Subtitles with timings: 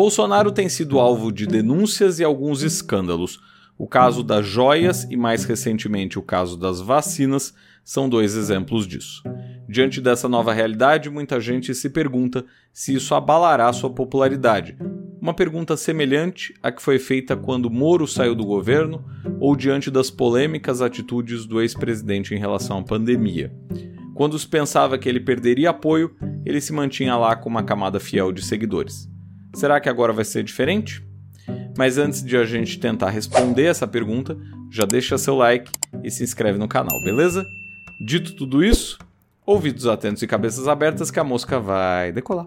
[0.00, 3.38] Bolsonaro tem sido alvo de denúncias e alguns escândalos.
[3.76, 7.52] O caso das joias e, mais recentemente, o caso das vacinas
[7.84, 9.22] são dois exemplos disso.
[9.68, 14.74] Diante dessa nova realidade, muita gente se pergunta se isso abalará sua popularidade.
[15.20, 19.04] Uma pergunta semelhante à que foi feita quando Moro saiu do governo
[19.38, 23.52] ou diante das polêmicas atitudes do ex-presidente em relação à pandemia.
[24.14, 28.32] Quando se pensava que ele perderia apoio, ele se mantinha lá com uma camada fiel
[28.32, 29.09] de seguidores.
[29.54, 31.02] Será que agora vai ser diferente?
[31.76, 34.36] Mas antes de a gente tentar responder essa pergunta,
[34.70, 35.70] já deixa seu like
[36.04, 37.44] e se inscreve no canal, beleza?
[38.06, 38.98] Dito tudo isso,
[39.44, 42.46] ouvidos atentos e cabeças abertas que a mosca vai decolar.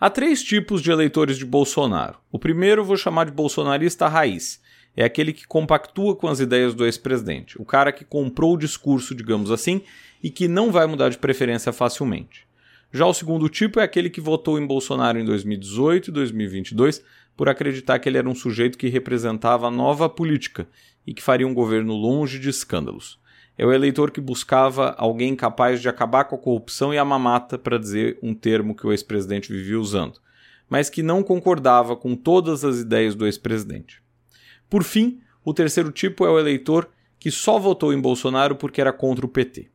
[0.00, 2.18] Há três tipos de eleitores de Bolsonaro.
[2.30, 4.60] O primeiro vou chamar de bolsonarista raiz.
[4.96, 9.14] É aquele que compactua com as ideias do ex-presidente, o cara que comprou o discurso,
[9.14, 9.82] digamos assim,
[10.22, 12.47] e que não vai mudar de preferência facilmente.
[12.92, 17.02] Já o segundo tipo é aquele que votou em Bolsonaro em 2018 e 2022
[17.36, 20.66] por acreditar que ele era um sujeito que representava a nova política
[21.06, 23.20] e que faria um governo longe de escândalos.
[23.58, 27.58] É o eleitor que buscava alguém capaz de acabar com a corrupção e a mamata,
[27.58, 30.20] para dizer um termo que o ex-presidente vivia usando,
[30.68, 34.00] mas que não concordava com todas as ideias do ex-presidente.
[34.70, 38.92] Por fim, o terceiro tipo é o eleitor que só votou em Bolsonaro porque era
[38.92, 39.68] contra o PT.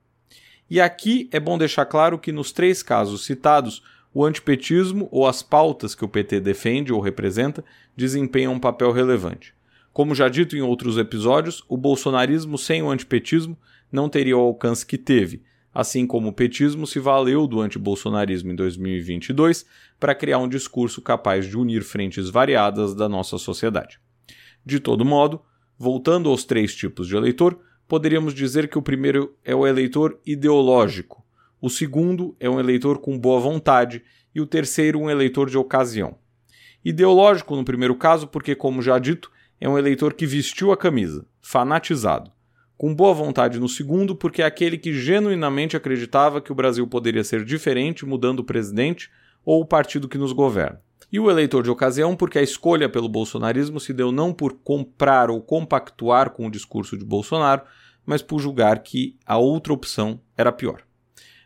[0.69, 3.83] E aqui é bom deixar claro que nos três casos citados,
[4.13, 7.63] o antipetismo ou as pautas que o PT defende ou representa
[7.95, 9.53] desempenham um papel relevante.
[9.91, 13.57] Como já dito em outros episódios, o bolsonarismo sem o antipetismo
[13.91, 18.55] não teria o alcance que teve, assim como o petismo se valeu do antibolsonarismo em
[18.55, 19.65] 2022
[19.99, 23.99] para criar um discurso capaz de unir frentes variadas da nossa sociedade.
[24.65, 25.41] De todo modo,
[25.77, 31.23] voltando aos três tipos de eleitor, poderíamos dizer que o primeiro é o eleitor ideológico,
[31.65, 34.03] o segundo é um eleitor com boa vontade
[34.35, 36.17] e o terceiro um eleitor de ocasião.
[36.83, 39.31] Ideológico no primeiro caso, porque, como já dito,
[39.61, 42.29] é um eleitor que vestiu a camisa, fanatizado.
[42.75, 47.23] Com boa vontade no segundo, porque é aquele que genuinamente acreditava que o Brasil poderia
[47.23, 49.09] ser diferente mudando o presidente
[49.45, 50.81] ou o partido que nos governa.
[51.13, 55.29] E o eleitor de ocasião, porque a escolha pelo bolsonarismo se deu não por comprar
[55.29, 57.61] ou compactuar com o discurso de Bolsonaro,
[58.03, 60.81] mas por julgar que a outra opção era pior.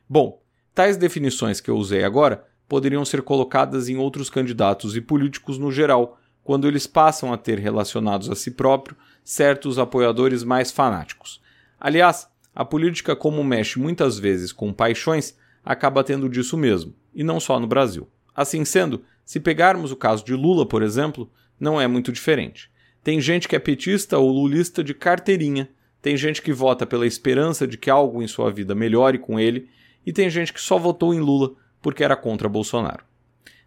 [0.07, 0.41] Bom,
[0.73, 5.69] tais definições que eu usei agora poderiam ser colocadas em outros candidatos e políticos no
[5.69, 11.41] geral, quando eles passam a ter relacionados a si próprio certos apoiadores mais fanáticos.
[11.77, 17.37] Aliás, a política, como mexe muitas vezes com paixões, acaba tendo disso mesmo, e não
[17.37, 18.07] só no Brasil.
[18.33, 21.29] Assim sendo, se pegarmos o caso de Lula, por exemplo,
[21.59, 22.71] não é muito diferente.
[23.03, 25.69] Tem gente que é petista ou lulista de carteirinha,
[26.01, 29.67] tem gente que vota pela esperança de que algo em sua vida melhore com ele,
[30.05, 31.51] e tem gente que só votou em Lula
[31.81, 33.03] porque era contra Bolsonaro.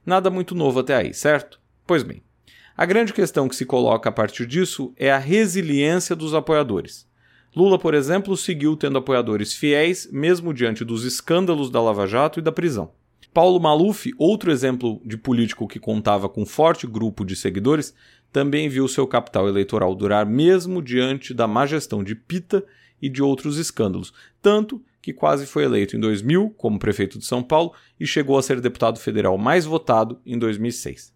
[0.04, 1.60] Nada muito novo até aí, certo?
[1.86, 2.22] Pois bem,
[2.74, 7.06] a grande questão que se coloca a partir disso é a resiliência dos apoiadores.
[7.54, 12.42] Lula, por exemplo, seguiu tendo apoiadores fiéis, mesmo diante dos escândalos da Lava Jato e
[12.42, 12.92] da prisão.
[13.32, 17.94] Paulo Maluf, outro exemplo de político que contava com forte grupo de seguidores,
[18.32, 22.64] também viu seu capital eleitoral durar mesmo diante da má gestão de Pita
[23.00, 27.42] e de outros escândalos, tanto que quase foi eleito em 2000 como prefeito de São
[27.42, 31.14] Paulo e chegou a ser deputado federal mais votado em 2006.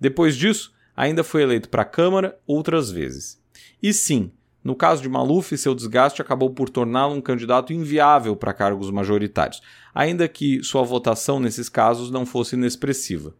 [0.00, 3.40] Depois disso, ainda foi eleito para a Câmara outras vezes.
[3.82, 4.32] E sim,
[4.64, 9.60] no caso de Maluf, seu desgaste acabou por torná-lo um candidato inviável para cargos majoritários,
[9.92, 13.34] ainda que sua votação nesses casos não fosse inexpressiva.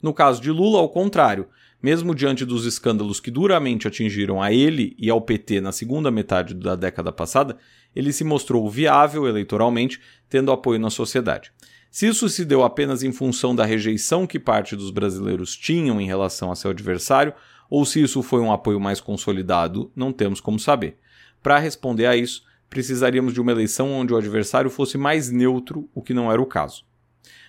[0.00, 1.46] No caso de Lula, ao contrário,
[1.82, 6.54] mesmo diante dos escândalos que duramente atingiram a ele e ao PT na segunda metade
[6.54, 7.58] da década passada,
[7.94, 11.52] ele se mostrou viável eleitoralmente, tendo apoio na sociedade.
[11.96, 16.06] Se isso se deu apenas em função da rejeição que parte dos brasileiros tinham em
[16.06, 17.32] relação a seu adversário,
[17.70, 20.98] ou se isso foi um apoio mais consolidado, não temos como saber.
[21.42, 26.02] Para responder a isso, precisaríamos de uma eleição onde o adversário fosse mais neutro, o
[26.02, 26.84] que não era o caso.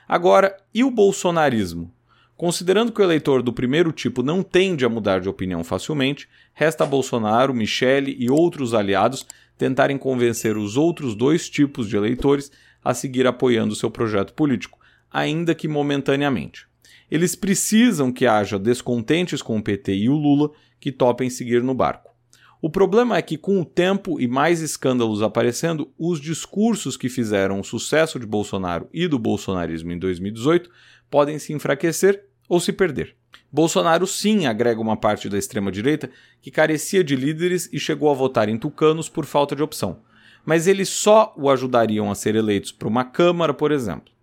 [0.07, 1.94] Agora, e o bolsonarismo?
[2.38, 6.86] Considerando que o eleitor do primeiro tipo não tende a mudar de opinião facilmente, resta
[6.86, 9.27] Bolsonaro, Michele e outros aliados
[9.57, 12.50] tentarem convencer os outros dois tipos de eleitores
[12.88, 14.80] a seguir apoiando seu projeto político,
[15.12, 16.66] ainda que momentaneamente.
[17.12, 21.74] Eles precisam que haja descontentes com o PT e o Lula que topem seguir no
[21.74, 22.16] barco.
[22.62, 27.60] O problema é que, com o tempo e mais escândalos aparecendo, os discursos que fizeram
[27.60, 30.69] o sucesso de Bolsonaro e do bolsonarismo em 2018
[31.10, 33.18] podem se enfraquecer ou se perder.
[33.51, 36.10] Bolsonaro sim agrega uma parte da extrema-direita
[36.42, 40.00] que carecia de líderes e chegou a votar em tucanos por falta de opção,
[40.47, 44.13] mas eles só o ajudariam a ser eleitos para uma Câmara, por exemplo.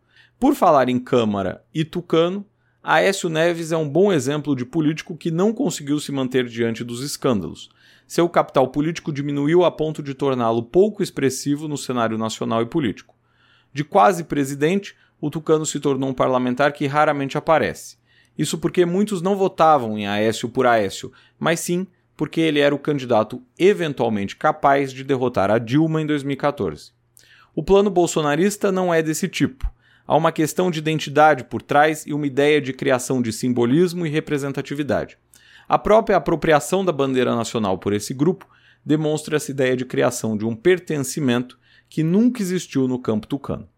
[0.41, 2.47] Por falar em Câmara e Tucano,
[2.83, 7.03] Aécio Neves é um bom exemplo de político que não conseguiu se manter diante dos
[7.03, 7.69] escândalos.
[8.09, 13.15] Seu capital político diminuiu a ponto de torná-lo pouco expressivo no cenário nacional e político.
[13.71, 17.99] De quase presidente, o Tucano se tornou um parlamentar que raramente aparece.
[18.37, 21.87] Isso porque muitos não votavam em Aécio por Aécio, mas sim
[22.17, 26.93] porque ele era o candidato eventualmente capaz de derrotar a Dilma em 2014.
[27.55, 29.71] O plano bolsonarista não é desse tipo.
[30.07, 34.11] Há uma questão de identidade por trás e uma ideia de criação de simbolismo e
[34.11, 35.17] representatividade.
[35.69, 38.47] A própria apropriação da bandeira nacional por esse grupo
[38.85, 41.59] demonstra essa ideia de criação de um pertencimento
[41.89, 43.69] que nunca existiu no campo tucano.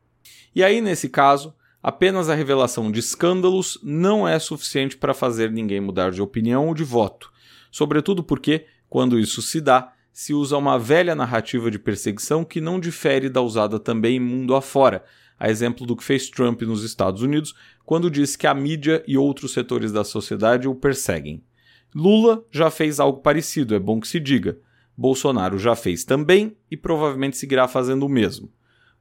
[0.54, 5.80] E aí, nesse caso, apenas a revelação de escândalos não é suficiente para fazer ninguém
[5.80, 7.30] mudar de opinião ou de voto,
[7.76, 12.80] sobretudo porque, quando isso se dá, se usa uma velha narrativa de perseguição que não
[12.80, 15.04] difere da usada também mundo afora,
[15.38, 19.18] a exemplo do que fez Trump nos Estados Unidos, quando disse que a mídia e
[19.18, 21.44] outros setores da sociedade o perseguem.
[21.94, 24.58] Lula já fez algo parecido, é bom que se diga.
[24.96, 28.50] Bolsonaro já fez também e provavelmente seguirá fazendo o mesmo.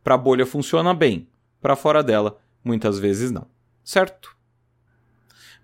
[0.04, 1.30] Para a bolha funciona bem,
[1.62, 3.48] para fora dela, muitas vezes não.
[3.86, 4.35] Certo?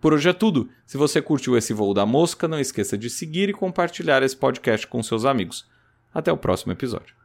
[0.01, 0.67] Por hoje é tudo.
[0.83, 4.87] Se você curtiu esse voo da mosca, não esqueça de seguir e compartilhar esse podcast
[4.87, 5.69] com seus amigos.
[6.11, 7.20] Até o próximo episódio.